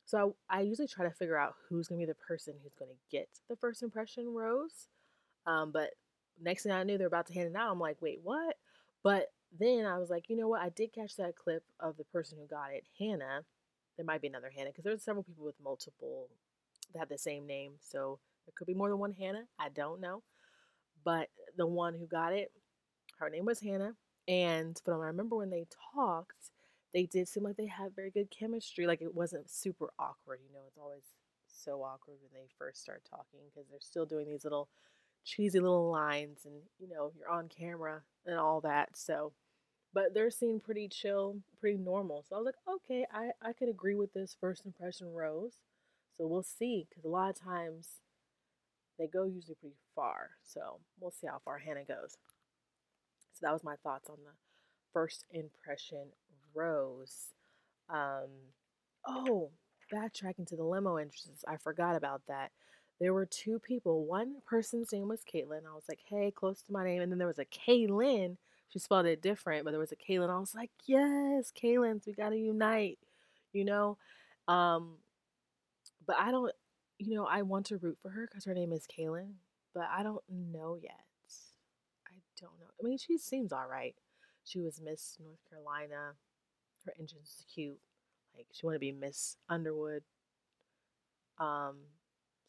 so 0.06 0.36
I, 0.50 0.60
I 0.60 0.62
usually 0.62 0.88
try 0.88 1.06
to 1.06 1.12
figure 1.12 1.38
out 1.38 1.56
who's 1.70 1.88
gonna 1.88 2.00
be 2.00 2.06
the 2.06 2.16
person 2.16 2.56
who's 2.62 2.76
gonna 2.76 2.92
get 3.12 3.30
the 3.50 3.56
first 3.56 3.82
impression 3.84 4.34
rose. 4.34 4.88
Um, 5.46 5.72
but 5.72 5.92
next 6.42 6.64
thing 6.64 6.72
I 6.72 6.84
knew, 6.84 6.98
they're 6.98 7.08
about 7.08 7.28
to 7.28 7.34
hand 7.34 7.50
it 7.50 7.56
out. 7.56 7.72
I'm 7.72 7.80
like, 7.80 8.02
wait, 8.02 8.20
what? 8.24 8.56
But 9.04 9.28
then 9.60 9.86
I 9.86 9.98
was 9.98 10.10
like, 10.10 10.30
you 10.30 10.36
know 10.36 10.48
what? 10.48 10.62
I 10.62 10.70
did 10.70 10.94
catch 10.94 11.16
that 11.18 11.36
clip 11.36 11.64
of 11.80 11.98
the 11.98 12.04
person 12.06 12.38
who 12.40 12.48
got 12.48 12.72
it, 12.74 12.86
Hannah. 13.00 13.44
There 13.98 14.06
might 14.06 14.22
be 14.22 14.28
another 14.28 14.52
Hannah 14.56 14.70
because 14.70 14.84
there's 14.84 15.04
several 15.04 15.24
people 15.24 15.46
with 15.46 15.56
multiple 15.64 16.30
that 16.94 17.00
have 17.00 17.10
the 17.10 17.18
same 17.18 17.46
name. 17.46 17.74
So 17.80 18.20
there 18.46 18.54
could 18.56 18.68
be 18.68 18.74
more 18.74 18.90
than 18.90 19.00
one 19.00 19.14
Hannah. 19.14 19.46
I 19.60 19.70
don't 19.70 20.02
know. 20.02 20.24
But 21.04 21.30
the 21.56 21.68
one 21.68 21.94
who 21.94 22.06
got 22.08 22.34
it, 22.34 22.52
her 23.20 23.30
name 23.30 23.46
was 23.46 23.62
Hannah. 23.62 23.96
And 24.28 24.80
but 24.86 24.94
I 24.94 25.06
remember 25.06 25.36
when 25.36 25.52
they 25.52 25.68
talked, 25.94 26.52
they 26.94 27.06
did 27.06 27.28
seem 27.28 27.44
like 27.44 27.58
they 27.58 27.68
had 27.68 27.96
very 27.96 28.12
good 28.12 28.32
chemistry. 28.32 28.88
Like 28.88 29.02
it 29.02 29.14
wasn't 29.14 29.50
super 29.50 29.92
awkward. 30.00 30.40
You 30.46 30.54
know, 30.54 30.62
it's 30.68 30.78
always 30.78 31.04
so 31.48 31.84
awkward 31.84 32.18
when 32.22 32.32
they 32.34 32.48
first 32.58 32.82
start 32.82 33.04
talking 33.10 33.40
because 33.54 33.70
they're 33.70 33.80
still 33.80 34.06
doing 34.06 34.28
these 34.28 34.44
little 34.44 34.70
cheesy 35.24 35.60
little 35.60 35.90
lines 35.90 36.42
and 36.46 36.54
you 36.80 36.88
know 36.88 37.12
you're 37.18 37.30
on 37.30 37.50
camera 37.50 38.04
and 38.28 38.38
all 38.38 38.62
that 38.62 38.96
so 38.96 39.34
but 39.96 40.14
they're 40.14 40.30
seen 40.30 40.60
pretty 40.60 40.90
chill, 40.90 41.38
pretty 41.62 41.78
normal. 41.78 42.25
So 42.28 42.36
I 42.36 42.40
was 42.40 42.46
like, 42.46 42.75
okay, 42.75 43.06
I, 43.12 43.30
I 43.42 43.54
could 43.54 43.70
agree 43.70 43.96
with 43.96 44.14
this 44.14 44.36
first 44.40 44.66
impression 44.66 45.14
rose. 45.14 45.54
So 46.18 46.28
we'll 46.28 46.44
see, 46.44 46.86
because 46.90 47.06
a 47.06 47.10
lot 47.10 47.30
of 47.30 47.40
times 47.40 48.02
they 49.00 49.08
go 49.08 49.24
usually 49.24 49.56
pretty 49.56 49.78
far. 49.96 50.32
So 50.44 50.80
we'll 51.00 51.12
see 51.12 51.28
how 51.28 51.42
far 51.46 51.60
Hannah 51.60 51.86
goes. 51.86 52.18
So 53.34 53.40
that 53.42 53.54
was 53.54 53.64
my 53.64 53.75
thoughts 53.78 54.10
on 54.10 54.18
the 54.25 54.34
first 54.94 55.24
impression 55.32 56.10
rose. 56.54 57.28
Um, 57.90 58.30
oh, 59.08 59.52
backtracking 59.94 60.48
to 60.48 60.58
the 60.58 60.64
limo 60.64 60.98
entrances, 60.98 61.46
I 61.48 61.56
forgot 61.56 61.96
about 61.96 62.22
that. 62.28 62.52
There 63.00 63.14
were 63.14 63.25
two 63.25 63.60
people. 63.60 64.06
One 64.06 64.38
person's 64.46 64.92
name 64.92 65.08
was 65.08 65.22
Caitlin. 65.22 65.66
I 65.70 65.74
was 65.74 65.84
like, 65.88 66.00
hey, 66.10 66.32
close 66.32 66.62
to 66.64 66.74
my 66.74 66.84
name. 66.84 67.02
And 67.02 67.12
then 67.12 67.20
there 67.20 67.28
was 67.28 67.40
a 67.40 67.46
Caelynn. 67.46 68.38
She 68.75 68.79
spelled 68.79 69.08
it 69.08 69.22
different, 69.24 69.63
but 69.65 69.72
there 69.72 69.79
was 69.79 69.94
a 69.94 69.96
Caelynn. 69.96 70.29
I 70.29 70.38
was 70.39 70.53
like, 70.53 70.72
yes, 70.86 71.51
Kaylins, 71.51 72.05
we 72.05 72.13
gotta 72.13 72.38
unite, 72.38 73.00
you 73.53 73.63
know? 73.65 73.98
Um, 74.50 74.98
but 76.05 76.17
I 76.20 76.32
don't, 76.32 76.51
you 77.00 77.15
know, 77.15 77.25
I 77.25 77.41
want 77.41 77.65
to 77.67 77.77
root 77.77 77.98
for 78.01 78.10
her 78.10 78.27
because 78.27 78.46
her 78.46 78.53
name 78.53 78.72
is 78.72 78.88
Kaylin, 78.88 79.34
but 79.74 79.88
I 79.91 80.03
don't 80.03 80.24
know 80.29 80.77
yet. 80.82 80.91
I 82.08 82.13
don't 82.39 82.60
know. 82.60 82.67
I 82.79 82.84
mean, 82.84 82.98
she 82.98 83.17
seems 83.17 83.51
all 83.53 83.67
right. 83.67 83.96
She 84.44 84.60
was 84.60 84.82
Miss 84.82 85.17
North 85.24 85.39
Carolina. 85.50 86.13
Her 86.86 86.94
engine's 87.00 87.29
is 87.39 87.46
cute. 87.53 87.79
Like 88.36 88.48
she 88.53 88.65
want 88.65 88.75
to 88.75 88.79
be 88.79 88.91
Miss 88.91 89.38
Underwood. 89.50 90.03
Um, 91.39 91.77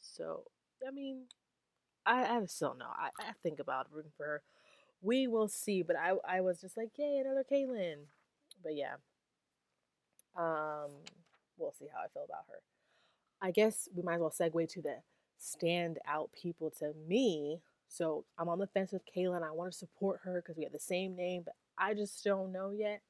so 0.01 0.45
I 0.87 0.91
mean, 0.91 1.23
I 2.07 2.25
I 2.39 2.47
still 2.47 2.75
know. 2.75 2.87
I, 2.89 3.11
I 3.21 3.33
think 3.43 3.61
about 3.61 3.89
rooting 3.93 4.13
for 4.17 4.27
her. 4.27 4.43
We 5.07 5.27
will 5.29 5.49
see. 5.49 5.83
But 5.83 5.97
I 5.97 6.15
I 6.27 6.41
was 6.41 6.61
just 6.61 6.77
like, 6.77 6.91
yay, 6.99 7.19
another 7.25 7.45
Kaylin. 7.51 8.07
But 8.63 8.75
yeah. 8.75 8.97
Um, 10.37 10.91
we'll 11.57 11.73
see 11.73 11.87
how 11.93 12.01
I 12.05 12.09
feel 12.13 12.25
about 12.25 12.45
her. 12.51 12.61
I 13.41 13.51
guess 13.51 13.89
we 13.95 14.03
might 14.03 14.17
as 14.17 14.21
well 14.21 14.35
segue 14.39 14.69
to 14.71 14.83
the 14.83 14.97
standout 15.41 16.29
people 16.33 16.71
to 16.79 16.93
me. 17.09 17.61
So 17.89 18.25
I'm 18.39 18.49
on 18.49 18.59
the 18.59 18.67
fence 18.67 18.93
with 18.93 19.03
Caelynn. 19.07 19.43
I 19.43 19.53
want 19.53 19.73
to 19.73 19.79
support 19.79 20.21
her 20.25 20.43
because 20.43 20.57
we 20.57 20.65
have 20.65 20.73
the 20.73 20.79
same 20.79 21.17
name, 21.17 21.43
but 21.45 21.55
I 21.79 21.95
just 21.95 22.25
don't 22.25 22.53
know 22.53 22.71
yet. 22.71 23.03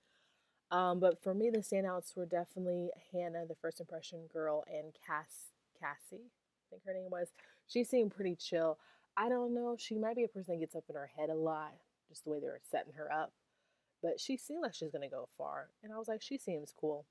Um, 0.71 1.01
but 1.01 1.23
for 1.23 1.35
me, 1.35 1.51
the 1.51 1.59
standouts 1.61 2.17
were 2.17 2.27
definitely 2.27 2.91
Hannah, 3.13 3.47
the 3.47 3.55
first 3.63 3.81
impression 3.81 4.27
girl, 4.33 4.65
and 4.69 4.93
Cass, 5.07 5.53
Cassie, 5.81 6.25
I 6.27 6.65
think 6.71 6.83
her 6.87 6.95
name 6.95 7.11
was. 7.11 7.29
She 7.69 7.85
seemed 7.85 8.15
pretty 8.15 8.37
chill. 8.37 8.79
I 9.17 9.29
don't 9.29 9.55
know. 9.55 9.77
She 9.79 9.97
might 9.99 10.17
be 10.17 10.25
a 10.25 10.29
person 10.29 10.55
that 10.55 10.61
gets 10.61 10.75
up 10.75 10.85
in 10.89 10.97
her 10.97 11.11
head 11.17 11.31
a 11.31 11.35
lot, 11.35 11.73
just 12.09 12.25
the 12.25 12.31
way 12.31 12.41
they 12.41 12.47
were 12.47 12.61
setting 12.71 12.95
her 12.95 13.13
up. 13.13 13.33
But 14.03 14.21
she 14.21 14.37
seemed 14.37 14.63
like 14.63 14.75
she's 14.75 14.91
gonna 14.91 15.09
go 15.09 15.29
far, 15.37 15.69
and 15.83 15.93
I 15.93 15.99
was 15.99 16.09
like, 16.09 16.23
she 16.23 16.39
seems 16.39 16.73
cool. 16.79 17.07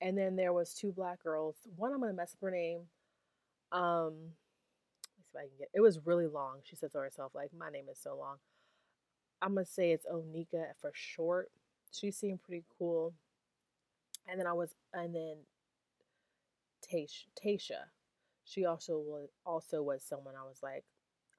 And 0.00 0.16
then 0.16 0.36
there 0.36 0.52
was 0.52 0.74
two 0.74 0.92
black 0.92 1.22
girls. 1.22 1.56
One 1.76 1.92
I'm 1.92 2.00
gonna 2.00 2.12
mess 2.12 2.34
up 2.34 2.40
her 2.40 2.50
name. 2.50 2.82
Um, 3.72 4.12
let's 5.16 5.30
see 5.30 5.30
if 5.34 5.36
I 5.36 5.42
can 5.42 5.58
get. 5.58 5.68
It 5.74 5.80
was 5.80 6.06
really 6.06 6.26
long. 6.26 6.58
She 6.64 6.76
said 6.76 6.92
to 6.92 6.98
herself, 6.98 7.34
like, 7.34 7.50
my 7.56 7.70
name 7.70 7.86
is 7.90 7.98
so 7.98 8.16
long. 8.16 8.36
I'm 9.42 9.54
gonna 9.54 9.66
say 9.66 9.92
it's 9.92 10.06
Onyeka 10.06 10.74
for 10.80 10.92
short. 10.94 11.50
She 11.92 12.10
seemed 12.10 12.42
pretty 12.42 12.64
cool. 12.78 13.14
And 14.28 14.38
then 14.38 14.46
I 14.46 14.52
was, 14.52 14.74
and 14.92 15.14
then 15.14 15.36
Tayshia, 16.82 17.26
Tayshia, 17.42 17.84
she 18.44 18.64
also 18.64 18.98
was 18.98 19.28
also 19.44 19.82
was 19.82 20.02
someone 20.02 20.34
I 20.34 20.44
was 20.44 20.62
like, 20.62 20.84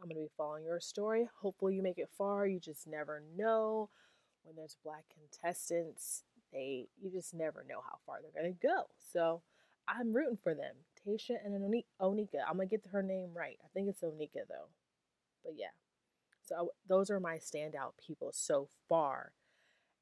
I'm 0.01 0.07
gonna 0.07 0.21
be 0.21 0.29
following 0.37 0.63
your 0.63 0.79
story. 0.79 1.27
Hopefully 1.41 1.75
you 1.75 1.83
make 1.83 1.97
it 1.97 2.09
far. 2.17 2.47
You 2.47 2.59
just 2.59 2.87
never 2.87 3.21
know. 3.35 3.89
When 4.43 4.55
there's 4.55 4.77
black 4.83 5.05
contestants, 5.13 6.23
they 6.53 6.87
you 7.01 7.11
just 7.11 7.33
never 7.33 7.65
know 7.67 7.81
how 7.81 7.97
far 8.05 8.19
they're 8.21 8.41
gonna 8.41 8.53
go. 8.53 8.85
So 9.11 9.41
I'm 9.87 10.13
rooting 10.13 10.37
for 10.37 10.53
them. 10.53 10.75
Tayshia 11.05 11.37
and 11.43 11.53
Onyeka. 12.01 12.41
I'm 12.47 12.55
gonna 12.57 12.65
get 12.67 12.85
her 12.91 13.03
name 13.03 13.31
right. 13.35 13.57
I 13.63 13.67
think 13.73 13.89
it's 13.89 14.01
Onyeka 14.01 14.47
though. 14.47 14.69
But 15.43 15.53
yeah. 15.57 15.67
So 16.43 16.71
those 16.87 17.09
are 17.09 17.19
my 17.19 17.37
standout 17.37 17.93
people 18.05 18.31
so 18.33 18.69
far. 18.87 19.33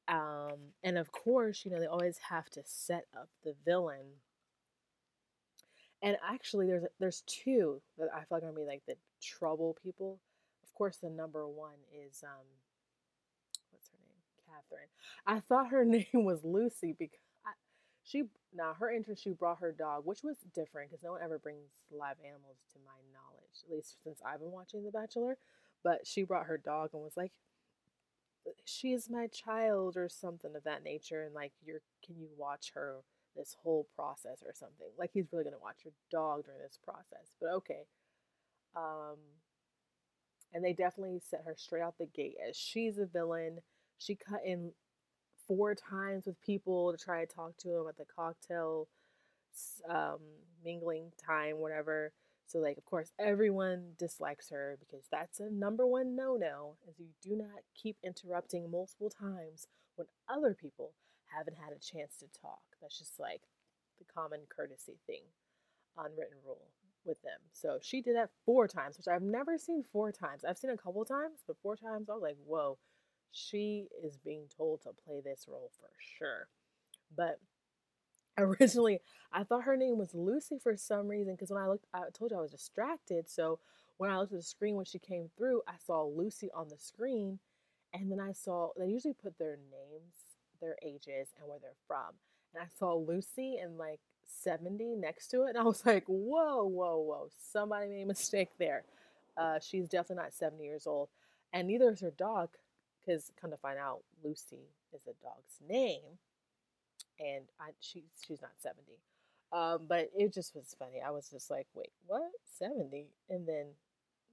Um, 0.06 0.72
and 0.82 0.96
of 0.96 1.12
course, 1.12 1.64
you 1.64 1.70
know, 1.70 1.78
they 1.80 1.86
always 1.86 2.18
have 2.30 2.48
to 2.50 2.62
set 2.64 3.04
up 3.16 3.28
the 3.44 3.54
villain. 3.64 4.06
And 6.02 6.16
actually, 6.28 6.66
there's 6.66 6.84
there's 7.00 7.22
two 7.26 7.80
that 7.98 8.08
I 8.14 8.20
feel 8.20 8.26
like 8.30 8.42
are 8.44 8.46
gonna 8.46 8.60
be 8.60 8.66
like 8.66 8.82
the 8.86 8.96
trouble 9.22 9.76
people. 9.82 10.20
Of 10.62 10.72
course, 10.74 10.98
the 10.98 11.10
number 11.10 11.46
one 11.48 11.78
is 11.92 12.22
um, 12.22 12.46
what's 13.72 13.88
her 13.88 13.98
name, 13.98 14.22
Catherine. 14.46 14.88
I 15.26 15.40
thought 15.40 15.70
her 15.70 15.84
name 15.86 16.24
was 16.24 16.44
Lucy 16.44 16.94
because 16.98 17.18
I, 17.44 17.50
she 18.04 18.24
now 18.54 18.74
her 18.74 18.90
entrance 18.90 19.20
she 19.20 19.30
brought 19.30 19.58
her 19.58 19.72
dog, 19.72 20.06
which 20.06 20.22
was 20.22 20.36
different 20.54 20.90
because 20.90 21.02
no 21.02 21.12
one 21.12 21.22
ever 21.22 21.38
brings 21.38 21.70
live 21.90 22.16
animals 22.24 22.58
to 22.72 22.78
my 22.86 22.98
knowledge, 23.12 23.64
at 23.66 23.74
least 23.74 23.96
since 24.04 24.20
I've 24.24 24.40
been 24.40 24.52
watching 24.52 24.84
The 24.84 24.92
Bachelor. 24.92 25.36
But 25.84 26.06
she 26.06 26.22
brought 26.24 26.46
her 26.46 26.58
dog 26.58 26.90
and 26.92 27.02
was 27.02 27.16
like, 27.16 27.32
she 28.64 28.92
is 28.92 29.10
my 29.10 29.26
child 29.26 29.96
or 29.96 30.08
something 30.08 30.54
of 30.56 30.64
that 30.64 30.82
nature 30.84 31.22
and 31.24 31.34
like 31.34 31.52
you're 31.64 31.80
can 32.04 32.16
you 32.18 32.28
watch 32.36 32.72
her 32.74 32.96
this 33.36 33.56
whole 33.62 33.86
process 33.94 34.42
or 34.44 34.52
something. 34.54 34.88
Like 34.98 35.10
he's 35.12 35.28
really 35.32 35.44
going 35.44 35.54
to 35.54 35.62
watch 35.62 35.84
your 35.84 35.94
dog 36.10 36.44
during 36.44 36.60
this 36.60 36.78
process 36.82 37.34
but 37.40 37.50
okay. 37.50 37.82
Um 38.76 39.16
and 40.52 40.64
they 40.64 40.72
definitely 40.72 41.20
set 41.20 41.42
her 41.44 41.54
straight 41.56 41.82
out 41.82 41.98
the 41.98 42.06
gate 42.06 42.36
as 42.48 42.56
she's 42.56 42.98
a 42.98 43.06
villain. 43.06 43.58
She 43.98 44.14
cut 44.16 44.40
in 44.44 44.72
four 45.46 45.74
times 45.74 46.26
with 46.26 46.40
people 46.40 46.92
to 46.92 46.98
try 46.98 47.24
to 47.24 47.32
talk 47.32 47.56
to 47.58 47.68
him 47.68 47.86
at 47.88 47.96
the 47.96 48.04
cocktail 48.04 48.88
um 49.88 50.18
mingling 50.64 51.12
time 51.24 51.58
whatever. 51.58 52.12
So, 52.46 52.58
like, 52.60 52.78
of 52.78 52.84
course, 52.86 53.12
everyone 53.18 53.92
dislikes 53.98 54.48
her 54.48 54.78
because 54.80 55.06
that's 55.12 55.38
a 55.38 55.50
number 55.50 55.86
one 55.86 56.16
no 56.16 56.36
no, 56.36 56.76
is 56.88 56.98
you 56.98 57.08
do 57.22 57.36
not 57.36 57.60
keep 57.74 57.96
interrupting 58.02 58.70
multiple 58.70 59.10
times 59.10 59.66
when 59.96 60.06
other 60.28 60.54
people 60.54 60.92
haven't 61.36 61.56
had 61.56 61.72
a 61.72 61.78
chance 61.78 62.16
to 62.18 62.40
talk. 62.40 62.62
That's 62.80 62.98
just 62.98 63.18
like 63.18 63.42
the 63.98 64.04
common 64.04 64.40
courtesy 64.48 64.98
thing, 65.06 65.22
unwritten 65.96 66.38
rule 66.44 66.68
with 67.04 67.20
them. 67.22 67.40
So 67.52 67.78
she 67.82 68.00
did 68.02 68.16
that 68.16 68.30
four 68.44 68.68
times, 68.68 68.96
which 68.96 69.08
I've 69.08 69.22
never 69.22 69.58
seen 69.58 69.82
four 69.82 70.12
times. 70.12 70.44
I've 70.44 70.58
seen 70.58 70.70
a 70.70 70.76
couple 70.76 71.04
times, 71.04 71.40
but 71.46 71.56
four 71.62 71.76
times 71.76 72.08
I 72.08 72.14
was 72.14 72.22
like, 72.22 72.36
whoa, 72.46 72.78
she 73.32 73.88
is 74.02 74.16
being 74.16 74.44
told 74.56 74.82
to 74.82 74.90
play 75.04 75.20
this 75.20 75.46
role 75.48 75.70
for 75.80 75.90
sure. 76.18 76.48
But 77.14 77.40
originally 78.38 79.00
I 79.32 79.44
thought 79.44 79.64
her 79.64 79.76
name 79.76 79.98
was 79.98 80.14
Lucy 80.14 80.58
for 80.58 80.76
some 80.76 81.08
reason 81.08 81.34
because 81.34 81.50
when 81.50 81.62
I 81.62 81.68
looked, 81.68 81.86
I 81.92 82.04
told 82.12 82.30
you 82.30 82.38
I 82.38 82.42
was 82.42 82.52
distracted. 82.52 83.28
So 83.28 83.58
when 83.96 84.10
I 84.10 84.18
looked 84.18 84.32
at 84.32 84.38
the 84.38 84.44
screen 84.44 84.76
when 84.76 84.84
she 84.84 84.98
came 84.98 85.28
through, 85.36 85.62
I 85.66 85.74
saw 85.84 86.04
Lucy 86.04 86.50
on 86.54 86.68
the 86.68 86.78
screen, 86.78 87.40
and 87.92 88.10
then 88.10 88.20
I 88.20 88.32
saw 88.32 88.70
they 88.78 88.86
usually 88.86 89.14
put 89.14 89.38
their 89.38 89.56
names, 89.56 90.27
their 90.60 90.76
ages, 90.82 91.28
and 91.38 91.48
where 91.48 91.58
they're 91.60 91.72
from, 91.86 92.14
and 92.54 92.62
I 92.62 92.66
saw 92.78 92.94
Lucy 92.94 93.56
and 93.58 93.78
like 93.78 94.00
70 94.42 94.96
next 94.96 95.28
to 95.28 95.44
it, 95.44 95.50
and 95.50 95.58
I 95.58 95.62
was 95.62 95.82
like, 95.86 96.04
whoa, 96.06 96.64
whoa, 96.64 96.98
whoa, 96.98 97.28
somebody 97.52 97.88
made 97.88 98.02
a 98.02 98.06
mistake 98.06 98.50
there. 98.58 98.84
Uh, 99.36 99.58
she's 99.60 99.88
definitely 99.88 100.24
not 100.24 100.34
70 100.34 100.62
years 100.64 100.86
old, 100.86 101.08
and 101.52 101.68
neither 101.68 101.90
is 101.90 102.00
her 102.00 102.10
dog, 102.10 102.50
because 103.00 103.30
come 103.40 103.50
to 103.50 103.56
find 103.56 103.78
out, 103.78 104.00
Lucy 104.22 104.70
is 104.92 105.02
a 105.06 105.14
dog's 105.22 105.58
name 105.68 106.18
and 107.20 107.44
I 107.60 107.70
she 107.80 108.04
she's 108.26 108.40
not 108.42 108.52
70. 108.58 108.82
Um, 109.52 109.86
but 109.88 110.10
it 110.16 110.32
just 110.32 110.54
was 110.54 110.74
funny. 110.78 111.00
I 111.04 111.10
was 111.10 111.28
just 111.30 111.50
like, 111.50 111.66
wait, 111.74 111.92
what? 112.06 112.30
70? 112.58 113.06
And 113.30 113.48
then, 113.48 113.66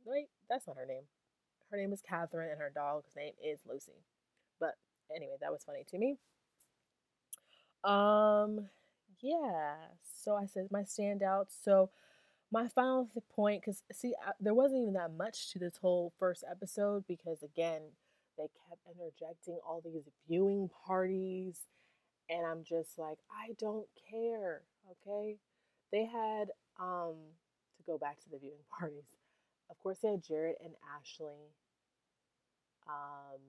wait, 0.04 0.28
that's 0.50 0.68
not 0.68 0.78
her 0.78 0.86
name. 0.86 1.04
Her 1.72 1.78
name 1.78 1.94
is 1.94 2.02
Catherine, 2.02 2.52
and 2.52 2.60
her 2.60 2.72
dog's 2.74 3.16
name 3.16 3.34
is 3.44 3.60
Lucy. 3.68 3.94
Anyway, 5.14 5.36
that 5.42 5.52
was 5.52 5.64
funny 5.64 5.84
to 5.90 5.98
me. 5.98 6.18
Um, 7.84 8.70
yeah. 9.22 9.76
So 10.02 10.36
I 10.36 10.46
said 10.46 10.68
my 10.72 10.82
standouts. 10.82 11.54
So 11.64 11.90
my 12.52 12.68
final 12.68 13.10
point, 13.36 13.62
because 13.62 13.84
see, 13.92 14.14
I, 14.26 14.32
there 14.40 14.54
wasn't 14.54 14.82
even 14.82 14.94
that 14.94 15.14
much 15.14 15.52
to 15.52 15.60
this 15.60 15.78
whole 15.78 16.14
first 16.20 16.44
episode 16.50 17.06
because 17.08 17.44
again, 17.44 17.82
they 18.38 18.50
kept 18.70 18.82
interjecting 18.90 19.60
all 19.66 19.82
these 19.84 20.04
viewing 20.28 20.70
parties 20.86 21.60
and 22.30 22.46
I'm 22.46 22.64
just 22.64 22.98
like, 22.98 23.20
I 23.32 23.54
don't 23.60 23.88
care. 24.10 24.62
Okay. 24.92 25.38
They 25.92 26.06
had, 26.06 26.50
um, 26.80 27.16
to 27.78 27.84
go 27.86 27.98
back 27.98 28.20
to 28.22 28.30
the 28.30 28.40
viewing 28.40 28.64
parties, 28.80 29.06
of 29.70 29.80
course, 29.80 30.00
they 30.02 30.10
had 30.12 30.24
Jared 30.24 30.56
and 30.64 30.74
Ashley, 30.98 31.54
um, 32.88 33.40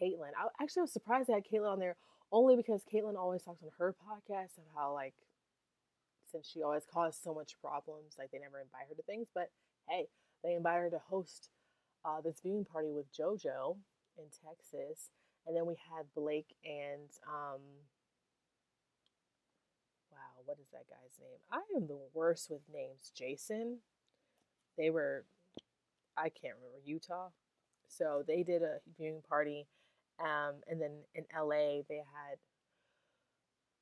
Kaitlyn. 0.00 0.30
I 0.38 0.62
actually 0.62 0.82
was 0.82 0.92
surprised 0.92 1.28
they 1.28 1.34
had 1.34 1.44
Kaitlyn 1.46 1.72
on 1.72 1.78
there 1.78 1.96
only 2.32 2.56
because 2.56 2.82
Kaitlyn 2.92 3.16
always 3.16 3.42
talks 3.42 3.62
on 3.62 3.70
her 3.78 3.94
podcast 3.94 4.58
of 4.58 4.64
how, 4.74 4.92
like, 4.92 5.14
since 6.30 6.48
she 6.48 6.62
always 6.62 6.84
caused 6.92 7.22
so 7.22 7.32
much 7.32 7.54
problems, 7.60 8.14
like, 8.18 8.30
they 8.32 8.38
never 8.38 8.60
invite 8.60 8.88
her 8.88 8.94
to 8.94 9.02
things. 9.02 9.28
But 9.34 9.50
hey, 9.88 10.08
they 10.42 10.54
invited 10.54 10.80
her 10.80 10.90
to 10.90 10.98
host 10.98 11.48
uh, 12.04 12.20
this 12.20 12.40
viewing 12.42 12.64
party 12.64 12.90
with 12.92 13.12
JoJo 13.12 13.76
in 14.18 14.24
Texas. 14.44 15.10
And 15.46 15.54
then 15.56 15.66
we 15.66 15.74
had 15.94 16.06
Blake 16.14 16.56
and, 16.64 17.10
um, 17.28 17.60
wow, 20.10 20.42
what 20.44 20.58
is 20.58 20.68
that 20.72 20.88
guy's 20.88 21.18
name? 21.20 21.38
I 21.52 21.62
am 21.76 21.86
the 21.86 21.98
worst 22.14 22.50
with 22.50 22.62
names. 22.72 23.12
Jason. 23.14 23.78
They 24.76 24.90
were, 24.90 25.24
I 26.16 26.30
can't 26.30 26.56
remember, 26.56 26.80
Utah. 26.84 27.28
So 27.86 28.24
they 28.26 28.42
did 28.42 28.62
a 28.62 28.78
viewing 28.98 29.22
party, 29.28 29.66
Um, 30.20 30.56
and 30.68 30.80
then 30.80 30.92
in 31.14 31.24
LA, 31.34 31.82
they 31.88 31.96
had, 31.96 32.38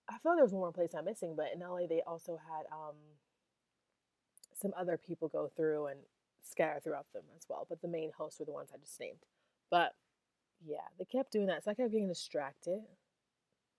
I 0.08 0.18
feel 0.18 0.32
like 0.32 0.38
there 0.38 0.44
was 0.44 0.52
one 0.52 0.62
more 0.62 0.72
place 0.72 0.94
I'm 0.96 1.04
missing, 1.04 1.34
but 1.36 1.46
in 1.54 1.60
LA, 1.60 1.86
they 1.88 2.02
also 2.06 2.38
had 2.48 2.64
um, 2.72 2.96
some 4.60 4.72
other 4.78 4.96
people 4.96 5.28
go 5.28 5.50
through 5.54 5.86
and 5.86 6.00
scatter 6.42 6.80
throughout 6.82 7.12
them 7.12 7.24
as 7.36 7.42
well. 7.48 7.66
But 7.68 7.82
the 7.82 7.88
main 7.88 8.10
hosts 8.16 8.40
were 8.40 8.46
the 8.46 8.52
ones 8.52 8.70
I 8.72 8.78
just 8.78 8.98
named. 9.00 9.18
But 9.70 9.92
yeah, 10.64 10.88
they 10.98 11.04
kept 11.04 11.32
doing 11.32 11.46
that. 11.46 11.64
So 11.64 11.70
I 11.70 11.74
kept 11.74 11.92
getting 11.92 12.08
distracted. 12.08 12.80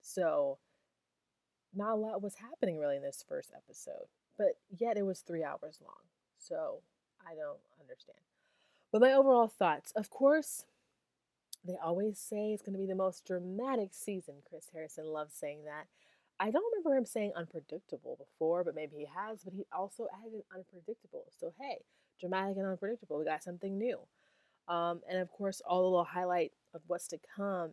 So 0.01 0.59
not 1.73 1.93
a 1.93 1.95
lot 1.95 2.21
was 2.21 2.35
happening 2.35 2.77
really 2.77 2.97
in 2.97 3.03
this 3.03 3.23
first 3.27 3.51
episode. 3.55 4.07
But 4.37 4.57
yet 4.77 4.97
it 4.97 5.05
was 5.05 5.21
three 5.21 5.43
hours 5.43 5.79
long. 5.81 6.03
So 6.37 6.81
I 7.25 7.35
don't 7.35 7.59
understand. 7.79 8.19
But 8.91 9.01
my 9.01 9.13
overall 9.13 9.47
thoughts, 9.47 9.91
of 9.95 10.09
course, 10.09 10.65
they 11.65 11.77
always 11.83 12.19
say 12.19 12.51
it's 12.51 12.61
going 12.61 12.73
to 12.73 12.79
be 12.79 12.87
the 12.87 12.95
most 12.95 13.25
dramatic 13.25 13.89
season. 13.93 14.35
Chris 14.47 14.67
Harrison 14.73 15.05
loves 15.05 15.33
saying 15.33 15.65
that. 15.65 15.87
I 16.39 16.51
don't 16.51 16.65
remember 16.73 16.97
him 16.97 17.05
saying 17.05 17.31
unpredictable 17.35 18.17
before, 18.17 18.63
but 18.63 18.75
maybe 18.75 18.97
he 18.97 19.07
has. 19.15 19.43
But 19.43 19.53
he 19.53 19.65
also 19.71 20.07
added 20.25 20.43
unpredictable. 20.53 21.25
So, 21.39 21.53
hey, 21.59 21.83
dramatic 22.19 22.57
and 22.57 22.65
unpredictable. 22.65 23.17
We 23.17 23.25
got 23.25 23.43
something 23.43 23.77
new. 23.77 23.99
Um, 24.67 25.01
and 25.09 25.19
of 25.19 25.31
course, 25.31 25.61
all 25.65 25.81
the 25.81 25.87
little 25.89 26.03
highlight 26.03 26.51
of 26.73 26.81
what's 26.87 27.07
to 27.09 27.19
come. 27.35 27.71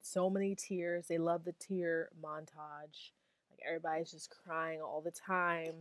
So 0.00 0.30
many 0.30 0.54
tears. 0.54 1.06
They 1.08 1.18
love 1.18 1.44
the 1.44 1.52
tear 1.52 2.08
montage. 2.22 3.12
Like 3.50 3.60
everybody's 3.66 4.10
just 4.10 4.30
crying 4.44 4.80
all 4.80 5.02
the 5.02 5.10
time. 5.10 5.74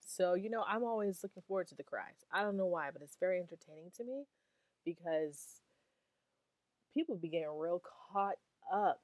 So, 0.00 0.34
you 0.34 0.48
know, 0.48 0.64
I'm 0.66 0.84
always 0.84 1.22
looking 1.22 1.42
forward 1.46 1.68
to 1.68 1.74
the 1.74 1.82
cries. 1.82 2.24
I 2.32 2.42
don't 2.42 2.56
know 2.56 2.66
why, 2.66 2.90
but 2.92 3.02
it's 3.02 3.16
very 3.20 3.38
entertaining 3.38 3.90
to 3.98 4.04
me 4.04 4.24
because 4.84 5.60
people 6.94 7.16
be 7.16 7.28
getting 7.28 7.48
real 7.48 7.82
caught 8.12 8.36
up, 8.72 9.00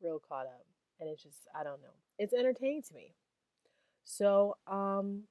real 0.00 0.20
caught 0.26 0.46
up. 0.46 0.64
And 1.00 1.08
it's 1.08 1.22
just, 1.22 1.48
I 1.58 1.64
don't 1.64 1.82
know. 1.82 1.94
It's 2.18 2.32
entertaining 2.32 2.82
to 2.82 2.94
me. 2.94 3.14
So, 4.04 4.56
um, 4.66 5.24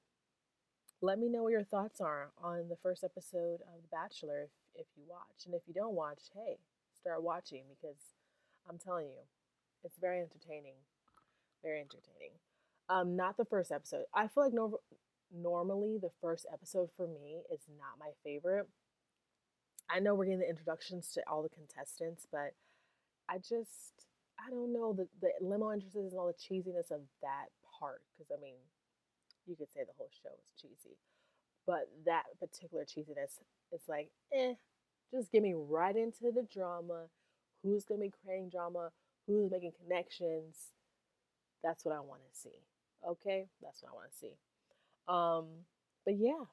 let 1.02 1.18
me 1.18 1.30
know 1.30 1.44
what 1.44 1.52
your 1.52 1.64
thoughts 1.64 2.00
are 2.00 2.30
on 2.44 2.70
the 2.70 2.78
first 2.84 3.04
episode 3.04 3.62
of 3.62 3.82
The 3.82 3.88
Bachelor 3.92 4.44
if, 4.44 4.82
if 4.82 4.88
you 4.96 5.04
watch. 5.08 5.46
And 5.46 5.56
if 5.56 5.62
you 5.68 5.74
don't 5.74 5.96
watch, 5.96 6.20
hey, 6.36 6.58
start 7.00 7.24
watching 7.24 7.64
because 7.70 7.98
I'm 8.70 8.78
telling 8.78 9.08
you, 9.08 9.22
it's 9.84 9.98
very 9.98 10.20
entertaining. 10.20 10.76
Very 11.64 11.80
entertaining. 11.80 12.32
Um, 12.90 13.16
not 13.16 13.38
the 13.38 13.46
first 13.46 13.72
episode. 13.72 14.06
I 14.14 14.28
feel 14.28 14.44
like 14.44 14.54
no, 14.54 14.80
normally 15.34 15.98
the 16.00 16.12
first 16.22 16.46
episode 16.52 16.90
for 16.96 17.08
me 17.08 17.42
is 17.52 17.62
not 17.80 18.00
my 18.00 18.12
favorite. 18.24 18.68
I 19.94 20.00
know 20.00 20.16
we're 20.16 20.26
getting 20.26 20.40
the 20.40 20.50
introductions 20.50 21.12
to 21.14 21.22
all 21.30 21.44
the 21.44 21.50
contestants, 21.50 22.28
but 22.32 22.54
I 23.30 23.38
just 23.40 24.08
I 24.40 24.50
don't 24.50 24.74
know 24.74 24.94
the 24.94 25.08
the 25.22 25.32
limo 25.42 25.70
entrances 25.70 26.12
and 26.14 26.20
all 26.20 26.28
the 26.28 26.34
cheesiness 26.34 26.92
of 26.92 27.02
that 27.22 27.48
part. 27.80 28.02
Because 28.18 28.32
I 28.38 28.42
mean, 28.42 28.56
you 29.48 29.56
could 29.56 29.72
say 29.74 29.82
the 29.82 29.94
whole 29.98 30.12
show 30.24 30.30
is 30.40 30.52
cheesy, 30.62 30.98
but 31.68 31.90
that 32.06 32.26
particular 32.40 32.86
cheesiness 32.86 33.40
is 33.74 33.82
like, 33.88 34.12
eh, 34.34 34.56
just 35.14 35.32
get 35.32 35.44
me 35.44 35.54
right 35.56 35.96
into 35.96 36.32
the 36.32 36.48
drama. 36.54 37.06
Who's 37.64 37.86
gonna 37.86 38.02
be 38.02 38.12
creating 38.24 38.50
drama? 38.50 38.92
Who's 39.28 39.52
making 39.52 39.74
connections? 39.84 40.72
That's 41.64 41.86
what 41.86 41.96
I 41.96 42.00
want 42.00 42.22
to 42.32 42.40
see. 42.40 42.64
Okay, 43.08 43.48
that's 43.62 43.82
what 43.82 43.92
I 43.92 43.96
want 43.96 44.12
to 44.12 44.18
see. 44.18 44.34
Um, 45.08 45.66
but 46.06 46.18
yeah, 46.18 46.46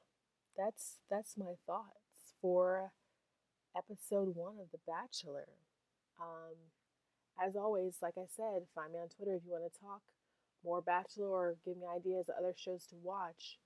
that's 0.57 0.97
that's 1.09 1.37
my 1.37 1.55
thoughts 1.67 2.35
for 2.41 2.91
episode 3.77 4.35
one 4.35 4.55
of 4.59 4.71
The 4.71 4.79
Bachelor. 4.87 5.47
Um, 6.19 6.55
as 7.43 7.55
always, 7.55 7.97
like 8.01 8.15
I 8.17 8.25
said, 8.35 8.63
find 8.75 8.93
me 8.93 8.99
on 8.99 9.07
Twitter 9.09 9.35
if 9.35 9.41
you 9.45 9.51
want 9.51 9.71
to 9.71 9.79
talk 9.79 10.01
more 10.63 10.81
Bachelor 10.81 11.27
or 11.27 11.55
give 11.65 11.77
me 11.77 11.83
ideas 11.87 12.27
of 12.29 12.35
other 12.37 12.53
shows 12.55 12.85
to 12.87 12.95
watch. 13.01 13.59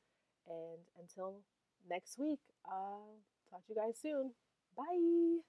And 0.48 0.80
until 1.00 1.42
next 1.90 2.20
week, 2.20 2.40
uh, 2.66 3.16
talk 3.50 3.66
to 3.66 3.74
you 3.74 3.76
guys 3.76 3.98
soon. 4.02 4.32
Bye. 4.78 5.40